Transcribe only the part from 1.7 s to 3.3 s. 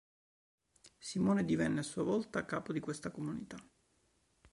a sua volta, capo di questa